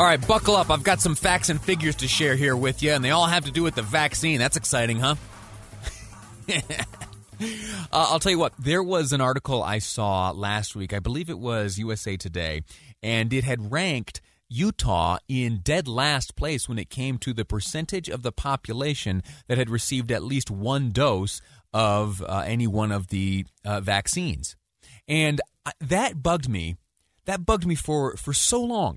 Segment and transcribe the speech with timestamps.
[0.00, 0.70] All right, buckle up.
[0.70, 3.44] I've got some facts and figures to share here with you, and they all have
[3.44, 4.38] to do with the vaccine.
[4.38, 5.16] That's exciting, huh?
[6.48, 6.62] uh,
[7.92, 10.94] I'll tell you what, there was an article I saw last week.
[10.94, 12.62] I believe it was USA Today,
[13.02, 18.08] and it had ranked Utah in dead last place when it came to the percentage
[18.08, 21.42] of the population that had received at least one dose
[21.74, 24.56] of uh, any one of the uh, vaccines.
[25.06, 25.42] And
[25.78, 26.76] that bugged me.
[27.26, 28.96] That bugged me for, for so long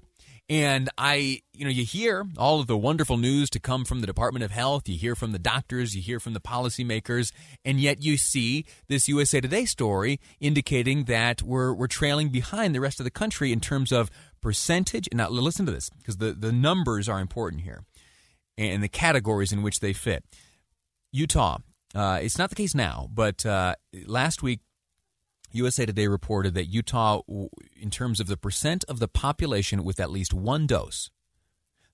[0.53, 4.05] and I, you know, you hear all of the wonderful news to come from the
[4.05, 7.31] Department of Health, you hear from the doctors, you hear from the policymakers,
[7.65, 12.81] and yet you see this USA Today story indicating that we're, we're trailing behind the
[12.81, 14.11] rest of the country in terms of
[14.43, 15.07] percentage.
[15.11, 17.83] And now, listen to this, because the, the numbers are important here
[18.55, 20.23] and the categories in which they fit.
[21.11, 21.57] Utah,
[21.95, 23.73] uh, it's not the case now, but uh,
[24.05, 24.59] last week
[25.53, 27.21] USA Today reported that Utah,
[27.79, 31.09] in terms of the percent of the population with at least one dose,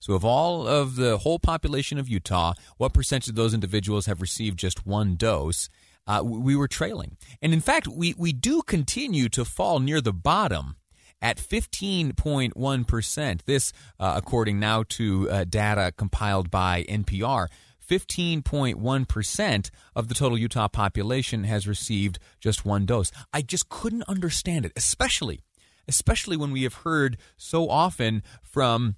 [0.00, 4.22] so of all of the whole population of Utah, what percentage of those individuals have
[4.22, 5.68] received just one dose?
[6.06, 7.18] Uh, we were trailing.
[7.42, 10.76] And in fact, we, we do continue to fall near the bottom
[11.20, 13.42] at 15.1%.
[13.42, 17.48] This, uh, according now to uh, data compiled by NPR.
[17.90, 23.10] 15.1% of the total Utah population has received just one dose.
[23.32, 25.40] I just couldn't understand it, especially
[25.88, 28.94] especially when we have heard so often from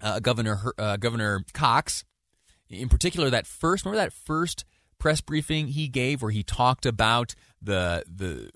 [0.00, 2.04] uh, Governor uh, Governor Cox,
[2.68, 4.64] in particular that first remember that first
[4.98, 8.50] press briefing he gave where he talked about the the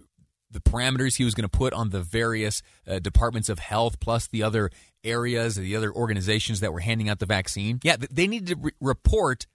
[0.50, 4.26] the parameters he was going to put on the various uh, departments of health plus
[4.26, 4.70] the other
[5.04, 8.72] areas the other organizations that were handing out the vaccine yeah they needed to re-
[8.80, 9.46] report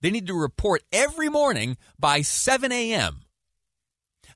[0.00, 3.22] they need to report every morning by 7 a.m.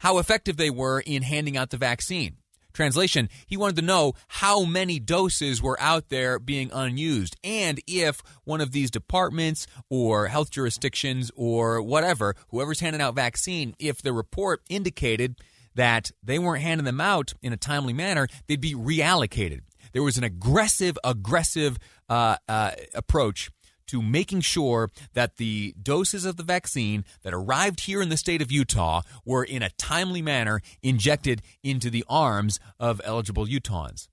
[0.00, 2.36] how effective they were in handing out the vaccine
[2.72, 8.22] Translation, he wanted to know how many doses were out there being unused and if
[8.44, 14.12] one of these departments or health jurisdictions or whatever, whoever's handing out vaccine, if the
[14.12, 15.36] report indicated
[15.74, 19.60] that they weren't handing them out in a timely manner, they'd be reallocated.
[19.92, 21.78] There was an aggressive, aggressive
[22.08, 23.50] uh, uh, approach
[23.88, 28.40] to making sure that the doses of the vaccine that arrived here in the state
[28.40, 34.08] of Utah were in a timely manner injected into the arms of eligible Utahns.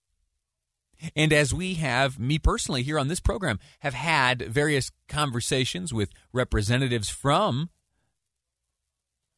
[1.15, 6.11] And as we have, me personally here on this program, have had various conversations with
[6.33, 7.69] representatives from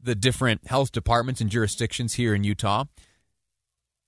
[0.03, 2.85] the different health departments and jurisdictions here in Utah,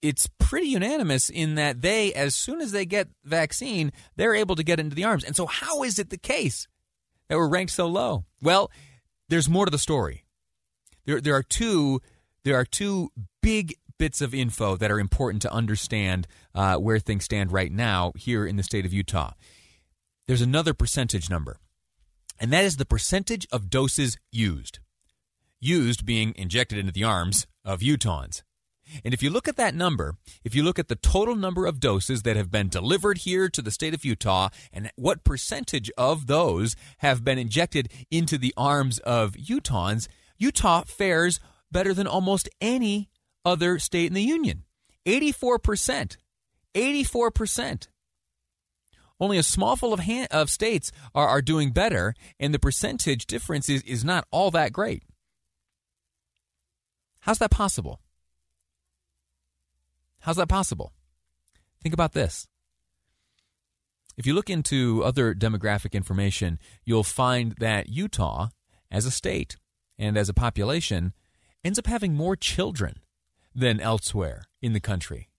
[0.02, 4.64] it's pretty unanimous in that they, as soon as they get vaccine, they're able to
[4.64, 5.24] get into the arms.
[5.24, 6.68] And so, how is it the case
[7.30, 8.26] that we're ranked so low?
[8.42, 8.70] Well,
[9.30, 10.26] there's more to the story.
[11.06, 12.02] There, there are two,
[12.44, 13.12] there are two
[13.42, 18.12] big bits of info that are important to understand uh, where things stand right now
[18.18, 19.31] here in the state of Utah.
[20.28, 21.58] There's another percentage number,
[22.40, 24.80] and that is the percentage of doses used
[25.63, 28.41] used being injected into the arms of Utahns.
[29.03, 31.79] And if you look at that number, if you look at the total number of
[31.79, 36.28] doses that have been delivered here to the state of Utah and what percentage of
[36.28, 40.07] those have been injected into the arms of Utahns,
[40.38, 41.40] Utah fares
[41.72, 43.09] better than almost any
[43.45, 44.63] other state in the union.
[45.06, 46.18] 84%.
[46.75, 47.88] 84%.
[49.19, 50.01] Only a small full of,
[50.31, 54.74] of states are, are doing better, and the percentage difference is, is not all that
[54.74, 55.03] great.
[57.24, 58.02] How's that possible?
[60.20, 60.92] How's that possible?
[61.82, 62.50] Think about this.
[64.18, 68.50] If you look into other demographic information, you'll find that Utah,
[68.92, 69.56] as a state
[69.98, 71.14] and as a population,
[71.64, 73.00] ends up having more children
[73.56, 75.30] than elsewhere in the country.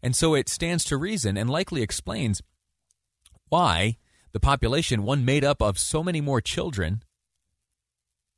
[0.00, 2.42] And so it stands to reason and likely explains
[3.48, 3.96] why
[4.30, 7.02] the population, one made up of so many more children,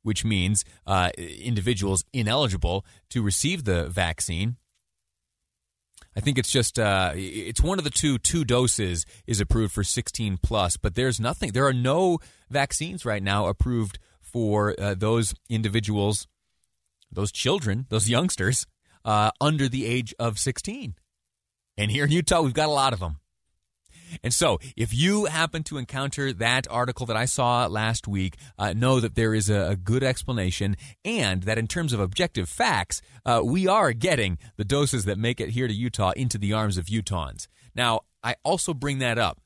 [0.09, 4.57] which means uh, individuals ineligible to receive the vaccine.
[6.17, 9.83] I think it's just uh, it's one of the two two doses is approved for
[9.83, 11.51] 16 plus, but there's nothing.
[11.51, 12.17] There are no
[12.49, 16.27] vaccines right now approved for uh, those individuals,
[17.11, 18.65] those children, those youngsters
[19.05, 20.95] uh, under the age of 16.
[21.77, 23.19] And here in Utah, we've got a lot of them.
[24.23, 28.73] And so, if you happen to encounter that article that I saw last week, uh,
[28.73, 30.75] know that there is a, a, good explanation,
[31.05, 35.39] and that in terms of objective facts, uh, we are getting the doses that make
[35.39, 37.47] it here to Utah into the arms of Utahns.
[37.75, 39.39] Now, I also bring that up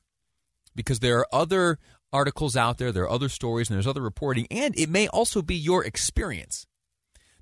[0.74, 1.78] because there are other
[2.12, 5.42] articles out there, there are other stories, and there's other reporting, and it may also
[5.42, 6.66] be your experience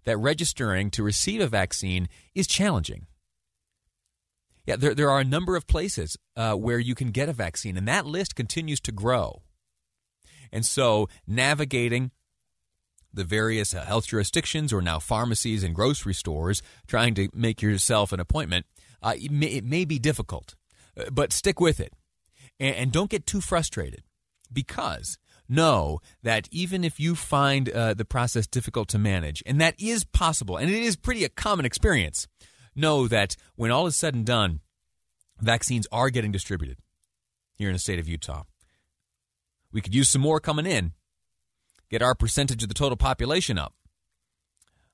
[0.05, 3.07] that registering to receive a vaccine is challenging.
[4.67, 7.77] Yeah, there, there are a number of places uh, where you can get a vaccine,
[7.77, 9.43] and that list continues to grow.
[10.53, 12.13] And so, navigating
[13.13, 18.13] the various uh, health jurisdictions or now pharmacies and grocery stores, trying to make yourself
[18.13, 18.67] an appointment,
[19.03, 20.55] uh, it, may, it, may, be difficult.
[20.97, 21.93] Uh, but stick with it.
[22.61, 24.03] And, and, don't get too frustrated
[24.53, 25.19] because
[25.49, 30.05] know that even if you find uh, the process difficult to manage, and that is
[30.05, 32.29] possible, and it is pretty a common experience,
[32.75, 34.61] know that when all is said and done,
[35.41, 36.79] vaccines are getting distributed
[37.55, 38.45] here in the state of Utah.
[39.73, 40.93] We could use some more coming in,
[41.91, 43.75] get our percentage of the total population up.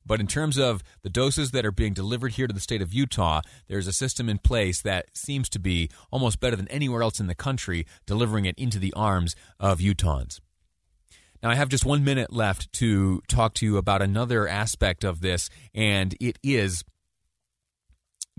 [0.06, 2.94] But in terms of the doses that are being delivered here to the state of
[2.94, 7.20] Utah, there's a system in place that seems to be almost better than anywhere else
[7.20, 10.40] in the country, delivering it into the arms of Utahns.
[11.42, 15.20] Now, I have just one minute left to talk to you about another aspect of
[15.20, 16.84] this, and it is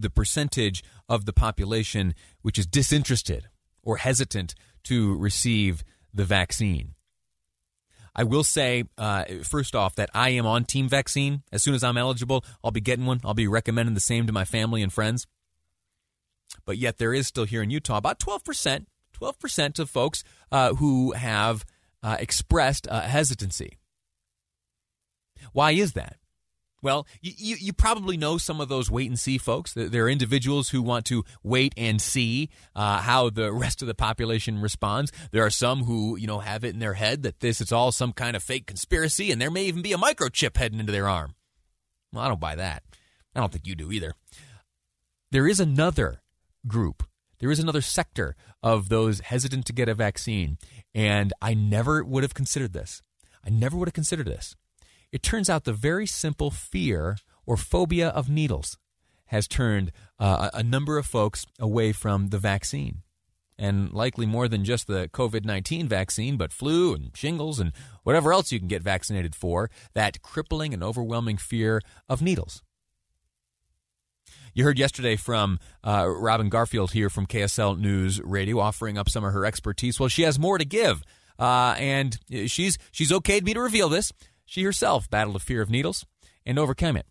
[0.01, 3.49] the percentage of the population which is disinterested
[3.83, 6.95] or hesitant to receive the vaccine.
[8.15, 11.43] I will say, uh, first off, that I am on team vaccine.
[11.51, 13.21] As soon as I'm eligible, I'll be getting one.
[13.23, 15.25] I'll be recommending the same to my family and friends.
[16.65, 18.85] But yet, there is still here in Utah about 12%,
[19.17, 21.63] 12% of folks uh, who have
[22.01, 23.77] uh, expressed hesitancy.
[25.53, 26.17] Why is that?
[26.81, 29.73] Well, you, you probably know some of those wait and see folks.
[29.73, 33.93] There are individuals who want to wait and see uh, how the rest of the
[33.93, 35.11] population responds.
[35.31, 37.91] There are some who, you know, have it in their head that this is all
[37.91, 41.09] some kind of fake conspiracy, and there may even be a microchip heading into their
[41.09, 41.35] arm.
[42.13, 42.83] Well, I don't buy that.
[43.35, 44.13] I don't think you do either.
[45.31, 46.21] There is another
[46.67, 47.03] group.
[47.39, 50.57] There is another sector of those hesitant to get a vaccine,
[50.93, 53.01] and I never would have considered this.
[53.45, 54.55] I never would have considered this.
[55.11, 58.77] It turns out the very simple fear or phobia of needles
[59.27, 63.03] has turned uh, a number of folks away from the vaccine.
[63.57, 67.73] And likely more than just the COVID 19 vaccine, but flu and shingles and
[68.03, 72.63] whatever else you can get vaccinated for, that crippling and overwhelming fear of needles.
[74.53, 79.23] You heard yesterday from uh, Robin Garfield here from KSL News Radio offering up some
[79.23, 79.99] of her expertise.
[79.99, 81.03] Well, she has more to give.
[81.37, 84.11] Uh, and she's she's okayed me to reveal this.
[84.49, 86.07] She herself battled a fear of needles
[86.43, 87.05] and overcame it.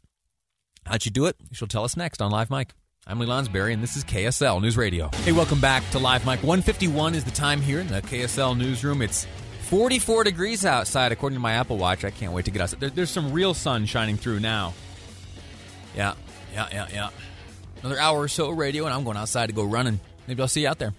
[0.85, 1.37] How'd she do it?
[1.53, 2.73] She'll tell us next on Live Mic.
[3.07, 5.09] I'm Lee Lonsberry, and this is KSL News Radio.
[5.23, 6.43] Hey, welcome back to Live Mic.
[6.43, 9.03] 151 is the time here in the KSL newsroom.
[9.03, 9.25] It's
[9.69, 12.05] 44 degrees outside, according to my Apple Watch.
[12.05, 12.81] I can't wait to get outside.
[12.81, 14.75] There, there's some real sun shining through now.
[15.95, 16.15] Yeah,
[16.53, 17.11] yeah, yeah, yeah.
[17.85, 20.01] Another hour or so of radio, and I'm going outside to go running.
[20.27, 20.93] Maybe I'll see you out there.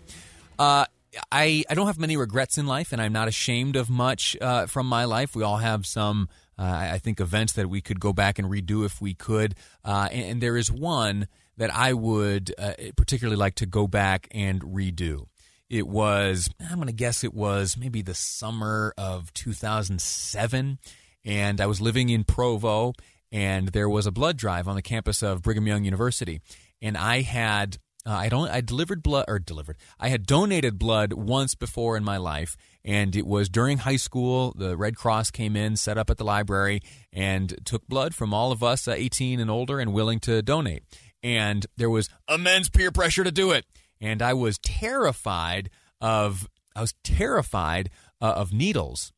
[0.58, 0.86] Uh,
[1.32, 4.68] I, I don't have many regrets in life, and I'm not ashamed of much uh,
[4.68, 5.36] from my life.
[5.36, 8.86] We all have some, uh, I think, events that we could go back and redo
[8.86, 9.56] if we could.
[9.84, 11.28] Uh, and, and, there is one
[11.58, 15.26] that I would uh, particularly like to go back and redo.
[15.70, 20.80] It was, I'm going to guess it was maybe the summer of 2007,
[21.26, 22.94] and I was living in Provo,
[23.32, 26.42] and there was a blood drive on the campus of Brigham Young University.
[26.82, 27.78] And I had
[28.10, 28.50] uh, I don't.
[28.50, 29.78] I delivered blood or delivered.
[30.00, 34.52] I had donated blood once before in my life, and it was during high school.
[34.58, 36.82] The Red Cross came in, set up at the library,
[37.14, 40.82] and took blood from all of us, uh, 18 and older, and willing to donate.
[41.22, 43.66] And there was immense peer pressure to do it,
[44.02, 45.70] and I was terrified
[46.02, 46.50] of.
[46.76, 49.14] I was terrified uh, of needles,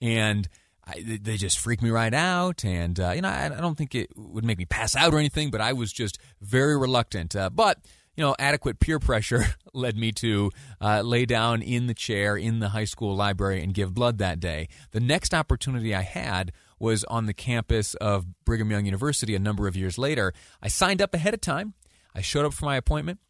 [0.00, 0.48] and
[0.86, 2.64] I, they just freaked me right out.
[2.64, 5.18] And uh, you know, I, I, don't think it would make me pass out or
[5.18, 7.36] anything, but I was just very reluctant.
[7.36, 7.78] Uh, but
[8.20, 12.58] you know, adequate peer pressure led me to uh, lay down in the chair in
[12.58, 14.68] the high school library and give blood that day.
[14.90, 19.66] The next opportunity I had was on the campus of Brigham Young University a number
[19.66, 20.34] of years later.
[20.60, 21.72] I signed up ahead of time.
[22.14, 23.20] I showed up for my appointment.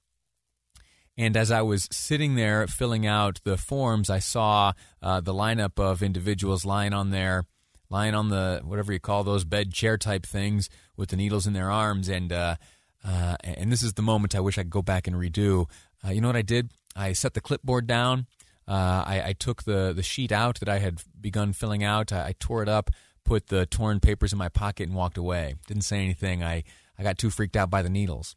[1.17, 5.79] And as I was sitting there filling out the forms, I saw uh, the lineup
[5.79, 7.45] of individuals lying on their
[7.91, 11.53] lying on the whatever you call those bed chair type things with the needles in
[11.53, 12.57] their arms, and uh,
[13.05, 15.67] uh, and this is the moment I wish I could go back and redo.
[16.05, 16.71] Uh, you know what I did?
[16.95, 18.27] I set the clipboard down.
[18.69, 22.13] Uh, I, I, took the, the sheet out that I had begun filling out.
[22.13, 22.91] I, I, tore it up,
[23.25, 25.57] put the torn papers in my pocket, and walked away.
[25.67, 26.45] Didn't say anything.
[26.45, 26.63] I,
[26.97, 28.37] I got too freaked out by the needles.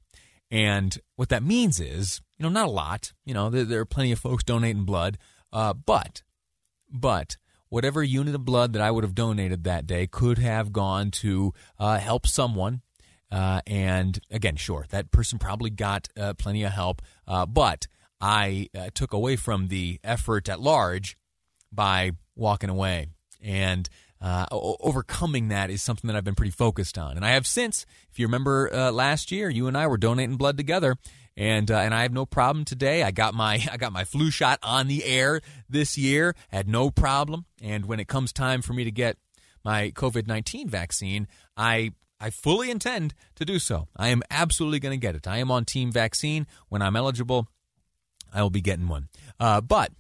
[0.49, 3.13] And what that means is, you know, not a lot.
[3.25, 5.19] You know, there, there are plenty of folks donating blood,
[5.51, 6.23] uh, but,
[6.89, 7.37] but
[7.69, 11.53] whatever unit of blood that I would have donated that day could have gone to
[11.77, 12.81] uh, help someone.
[13.33, 17.87] Uh, and again, sure, that person probably got uh, plenty of help, uh, but
[18.21, 21.17] I uh, took away from the effort at large
[21.71, 23.07] by walking away.
[23.41, 23.89] And
[24.21, 27.17] uh, overcoming that is something that I've been pretty focused on.
[27.17, 30.37] And I have since, if you remember uh, last year, you and I were donating
[30.37, 30.95] blood together.
[31.35, 33.01] And and I have no problem today.
[33.01, 36.35] I got my I got my flu shot on the air this year.
[36.49, 37.45] Had no problem.
[37.59, 39.17] And when it comes time for me to get
[39.65, 41.93] my COVID nineteen vaccine, I
[42.23, 43.89] I fully intend to do so.
[43.97, 45.27] I am absolutely going to get it.
[45.27, 46.47] I am on team vaccine.
[46.69, 47.49] When I'm eligible,
[48.33, 49.09] I will be getting one.
[49.41, 49.91] Uh, but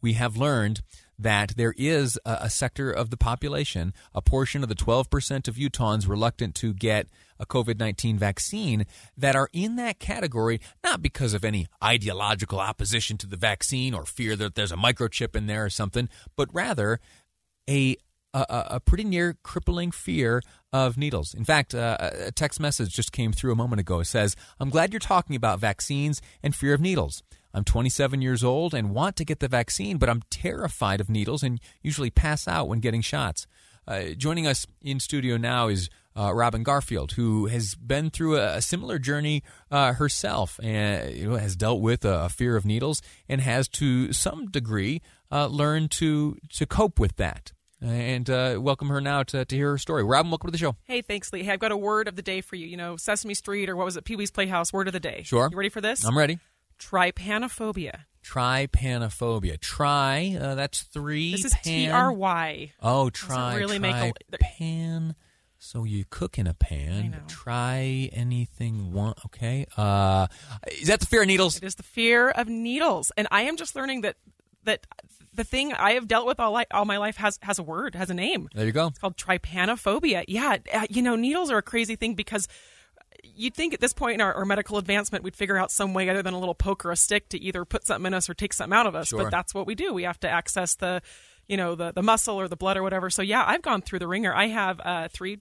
[0.00, 0.82] we have learned
[1.18, 5.56] that there is a, a, sector of the population, a portion of the 12% of
[5.56, 7.08] Utahns reluctant to get
[7.40, 8.86] a COVID 19 vaccine,
[9.16, 14.04] that are in that category, not because of any ideological opposition to the vaccine or
[14.04, 17.00] fear that there's a microchip in there or something, but rather
[17.68, 17.96] a
[18.34, 21.34] a, a, pretty near crippling fear of needles.
[21.34, 24.00] In fact, uh, a text message just came through a moment ago.
[24.00, 27.22] It says, I'm glad you're talking about vaccines and fear of needles.
[27.54, 31.42] I'm 27 years old and want to get the vaccine, but I'm terrified of needles
[31.42, 33.46] and usually pass out when getting shots.
[33.86, 38.56] Uh, joining us in studio now is uh, Robin Garfield, who has been through a,
[38.56, 42.64] a similar journey uh, herself and you know, has dealt with a, a, fear of
[42.64, 47.52] needles and has, to some degree, uh, learned to to cope with that.
[47.82, 50.04] And uh, welcome her now to, to hear her story.
[50.04, 50.76] Robin, welcome to the show.
[50.84, 51.42] Hey, thanks, Lee.
[51.42, 52.68] Hey, I've got a word of the day for you.
[52.68, 54.72] You know, Sesame Street or what was it, Pee Wee's Playhouse?
[54.72, 55.22] Word of the day.
[55.24, 55.48] Sure.
[55.50, 56.04] You ready for this?
[56.04, 56.38] I'm ready.
[56.78, 58.04] Trypanophobia.
[58.24, 59.58] Trypanophobia.
[59.60, 61.32] Try, uh, that's three.
[61.32, 62.72] This is T R Y.
[62.80, 63.56] Oh, try.
[63.56, 65.16] Really try, make a pan.
[65.58, 67.22] So you cook in a pan.
[67.26, 69.14] Try anything one.
[69.26, 69.66] Okay.
[69.76, 70.28] Uh,
[70.70, 71.56] is that the fear of needles?
[71.56, 74.16] It is the fear of needles, and I am just learning that
[74.64, 74.86] that
[75.34, 77.94] the thing I have dealt with all, li- all my life has has a word,
[77.94, 78.48] has a name.
[78.54, 78.88] There you go.
[78.88, 80.24] It's called trypanophobia.
[80.28, 82.48] Yeah, uh, you know, needles are a crazy thing because
[83.22, 86.08] you'd think at this point in our, our, medical advancement we'd figure out some way
[86.08, 88.34] other than a little poke or a stick to either put something in us or
[88.34, 89.08] take something out of us.
[89.08, 89.22] Sure.
[89.22, 89.92] But that's what we do.
[89.92, 91.02] We have to access the,
[91.46, 93.10] you know, the the muscle or the blood or whatever.
[93.10, 94.34] So yeah, I've gone through the wringer.
[94.34, 95.40] I have uh, three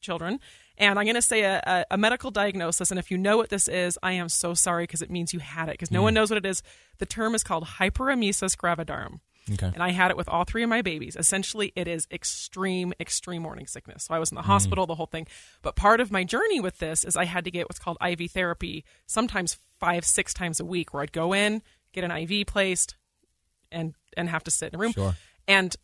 [0.00, 0.40] children.
[0.80, 2.90] And I'm going to say a, a, a, medical diagnosis.
[2.90, 5.38] And if you know what this is, I am so sorry because it means you
[5.38, 6.04] had it because no mm.
[6.04, 6.62] one knows what it is.
[6.98, 9.20] The term is called hyperemesis gravidarum.
[9.52, 9.70] Okay.
[9.74, 11.16] And I had it with all three of my babies.
[11.16, 14.04] Essentially, it is extreme, extreme morning sickness.
[14.04, 14.46] So I was in the mm.
[14.46, 15.26] hospital, the whole thing.
[15.60, 18.30] But part of my journey with this is I had to get what's called IV
[18.30, 21.60] therapy, sometimes five, six times a week, where I'd go in,
[21.92, 22.96] get an IV placed,
[23.70, 24.92] and and have to sit in a room.
[24.92, 25.14] Sure.
[25.46, 25.76] And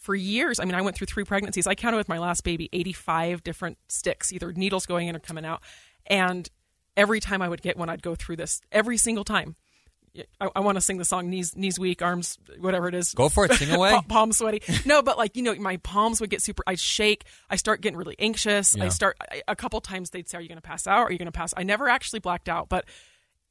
[0.00, 1.66] for years, I mean, I went through three pregnancies.
[1.66, 5.44] I counted with my last baby 85 different sticks, either needles going in or coming
[5.44, 5.62] out.
[6.06, 6.48] And
[6.96, 9.56] every time I would get one, I'd go through this every single time.
[10.40, 13.28] I, I want to sing the song knees knees weak arms whatever it is go
[13.28, 16.42] for it sing away palms sweaty no but like you know my palms would get
[16.42, 18.86] super I shake I start getting really anxious yeah.
[18.86, 21.12] I start I, a couple times they'd say are you going to pass out are
[21.12, 22.86] you going to pass I never actually blacked out but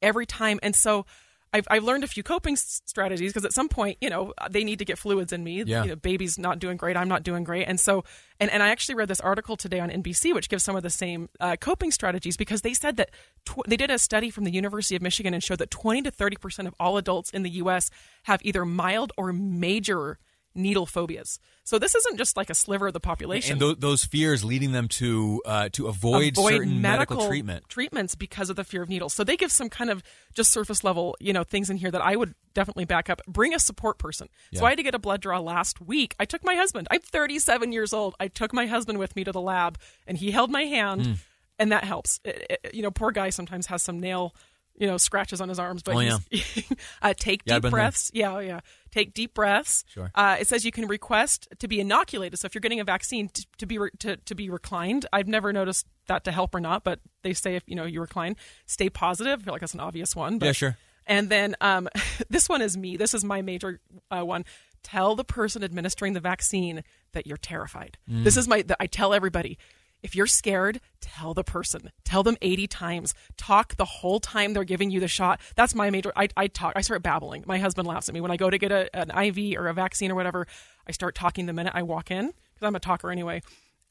[0.02, 1.06] every time and so
[1.52, 4.78] I've, I've learned a few coping strategies because at some point, you know, they need
[4.78, 5.62] to get fluids in me.
[5.62, 5.82] Yeah.
[5.82, 6.96] You know, baby's not doing great.
[6.96, 7.66] I'm not doing great.
[7.66, 8.04] And so,
[8.38, 10.90] and, and I actually read this article today on NBC, which gives some of the
[10.90, 13.10] same uh, coping strategies because they said that
[13.44, 16.12] tw- they did a study from the University of Michigan and showed that 20 to
[16.12, 17.90] 30% of all adults in the U.S.
[18.24, 20.18] have either mild or major
[20.54, 21.38] needle phobias.
[21.64, 23.52] So this isn't just like a sliver of the population.
[23.52, 27.68] And th- those fears leading them to uh, to avoid, avoid certain medical, medical, treatment
[27.68, 29.14] treatments because of the fear of needles.
[29.14, 30.02] So they give some kind of
[30.34, 33.20] just surface level, you know, things in here that I would definitely back up.
[33.26, 34.28] Bring a support person.
[34.50, 34.60] Yeah.
[34.60, 36.14] So I had to get a blood draw last week.
[36.18, 36.88] I took my husband.
[36.90, 38.14] I'm 37 years old.
[38.18, 41.02] I took my husband with me to the lab, and he held my hand.
[41.02, 41.16] Mm.
[41.58, 42.20] And that helps.
[42.24, 44.34] It, it, you know, poor guy sometimes has some nail
[44.80, 45.82] you know, scratches on his arms.
[45.82, 46.18] But oh, yeah.
[47.02, 48.10] uh, take yeah, deep breaths.
[48.12, 48.22] There.
[48.22, 48.60] Yeah, oh, yeah.
[48.90, 49.84] Take deep breaths.
[49.88, 50.10] Sure.
[50.14, 52.38] Uh, it says you can request to be inoculated.
[52.38, 55.28] So if you're getting a vaccine to, to be re- to, to be reclined, I've
[55.28, 56.82] never noticed that to help or not.
[56.82, 59.40] But they say if you know you recline, stay positive.
[59.40, 60.38] I feel like that's an obvious one.
[60.38, 60.76] But, yeah, sure.
[61.06, 61.86] And then um,
[62.30, 62.96] this one is me.
[62.96, 64.46] This is my major uh, one.
[64.82, 67.98] Tell the person administering the vaccine that you're terrified.
[68.10, 68.24] Mm.
[68.24, 68.64] This is my.
[68.80, 69.58] I tell everybody
[70.02, 71.90] if you're scared, tell the person.
[72.04, 73.14] Tell them 80 times.
[73.36, 75.40] Talk the whole time they're giving you the shot.
[75.56, 76.12] That's my major.
[76.16, 76.72] I, I talk.
[76.76, 77.44] I start babbling.
[77.46, 79.74] My husband laughs at me when I go to get a, an IV or a
[79.74, 80.46] vaccine or whatever.
[80.86, 83.42] I start talking the minute I walk in because I'm a talker anyway.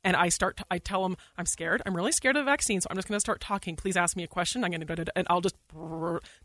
[0.02, 0.62] And I start.
[0.72, 1.82] I tell them I'm scared.
[1.86, 3.76] I'm really scared of the vaccine, so I'm just going to start talking.
[3.76, 4.64] Please ask me a question.
[4.64, 5.56] I'm going to go to and I'll just.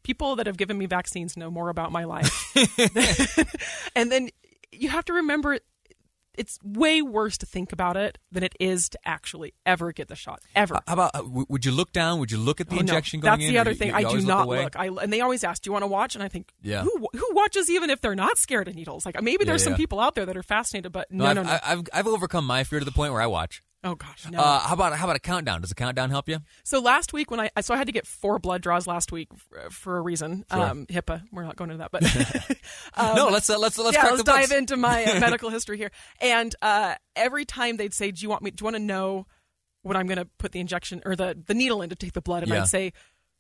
[0.03, 2.53] People that have given me vaccines know more about my life.
[3.97, 4.31] and then
[4.73, 5.59] you have to remember
[6.37, 10.15] it's way worse to think about it than it is to actually ever get the
[10.17, 10.81] shot ever.
[10.87, 12.19] How about uh, w- would you look down?
[12.21, 12.81] Would you look at the Oh, no.
[12.81, 13.53] injection going That's in?
[13.55, 13.89] the other you- thing.
[13.89, 14.65] you I do not away?
[14.65, 14.77] look.
[14.77, 16.83] I and they always ask, "Do you want to watch?" And I think, Yeah.
[16.83, 19.05] who who watches even if they're not scared of needles?
[19.07, 19.77] Like maybe there's Yeah, some yeah.
[19.79, 21.59] people out there that are fascinated, but no, I've, no, no.
[21.63, 23.63] I've I've overcome my fear to the point where I watch.
[23.85, 24.39] Oh gosh, no.
[24.39, 25.61] Uh, how about how about a countdown?
[25.61, 26.39] Does a countdown help you?
[26.65, 29.29] So last week when I so I had to get four blood draws last week
[29.71, 30.45] for, a reason.
[30.51, 30.61] Sure.
[30.61, 31.23] Um, HIPAA.
[31.31, 32.03] We're not going into that, but
[33.17, 35.91] no, let's uh, let's let's Um, yeah, let's dive into my uh, medical history here.
[36.21, 38.51] And uh, every time they'd say, "Do you want me?
[38.51, 39.27] Do you want to know
[39.83, 42.23] when I'm going to put the injection or the the needle in to take the
[42.23, 42.63] blood?" And Yeah.
[42.63, 42.93] I'd say,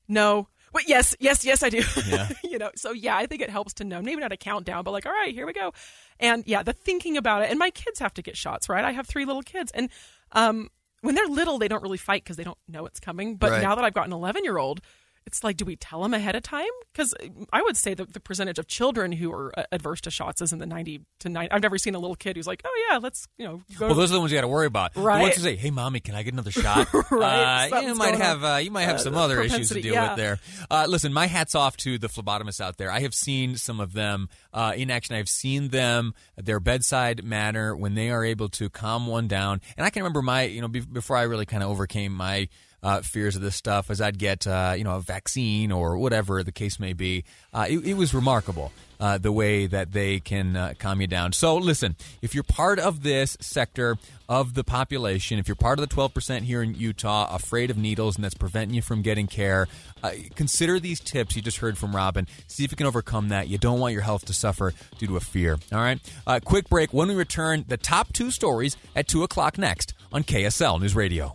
[0.06, 1.82] "No." Wait, yes, yes, yes, I do.
[2.08, 2.28] Yeah.
[2.42, 4.02] you know, so yeah, I think it helps to know.
[4.02, 5.72] Maybe not a countdown, but like, all right, here we go.
[6.18, 7.50] And yeah, the thinking about it.
[7.50, 8.84] And my kids have to get shots, right?
[8.84, 9.88] I have three little kids, and
[10.35, 10.69] um,
[11.00, 13.37] when they're little, they don't really fight because they don't know it's coming.
[13.37, 13.62] But Right.
[13.62, 14.81] now that I've got an 11 year old,
[15.26, 16.69] it's like, do we tell them ahead of time?
[16.93, 17.14] Because
[17.52, 20.52] I would say that the percentage of children who are uh, adverse to shots is
[20.52, 21.50] in the 90 to 90.
[21.52, 23.87] I've never seen a little kid who's like, oh, yeah, let's, you know, go.
[23.87, 24.95] Well, those are the ones you got to worry about.
[24.95, 25.23] The Right.
[25.23, 27.71] ones who say, "Hey, mommy, can I get another shot?" Right.
[27.73, 30.09] Uh, you might have uh, you might have Uh, some other issues to deal yeah.
[30.11, 30.38] with there.
[30.71, 32.90] Uh, listen, my hats off to the phlebotomists out there.
[32.90, 35.16] I have seen some of them uh, in action.
[35.16, 39.61] I've seen them their bedside manner when they are able to calm one down.
[39.76, 42.49] And I can remember my you know be- before I really kind of overcame my
[42.85, 46.43] uh, fears of this stuff as I'd get uh, you know a vaccine or whatever
[46.45, 47.25] the case may be.
[47.53, 51.33] Uh, it, it was remarkable uh, the way that they can uh, calm you down.
[51.33, 53.97] So listen, if you're part of this sector
[54.29, 58.17] of the population, if you're part of the 12% here in Utah afraid of needles
[58.17, 59.67] and that's preventing you from getting care,
[60.03, 62.26] uh, consider these tips you just heard from Robin.
[62.47, 63.49] See if you can overcome that.
[63.49, 65.59] You don't want your health to suffer due to a fear.
[65.73, 66.00] All right.
[66.45, 66.93] Quick break.
[66.93, 71.35] When we return, the top two stories at two o'clock next on KSL News Radio.